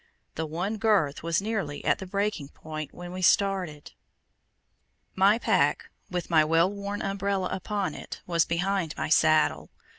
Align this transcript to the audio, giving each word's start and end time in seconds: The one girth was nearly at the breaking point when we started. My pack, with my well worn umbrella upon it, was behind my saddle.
The 0.33 0.47
one 0.47 0.77
girth 0.77 1.21
was 1.21 1.43
nearly 1.43 1.85
at 1.85 1.99
the 1.99 2.07
breaking 2.07 2.47
point 2.49 2.91
when 2.91 3.11
we 3.11 3.21
started. 3.21 3.91
My 5.13 5.37
pack, 5.37 5.91
with 6.09 6.27
my 6.31 6.43
well 6.43 6.71
worn 6.71 7.03
umbrella 7.03 7.49
upon 7.51 7.93
it, 7.93 8.19
was 8.25 8.43
behind 8.43 8.95
my 8.97 9.09
saddle. 9.09 9.69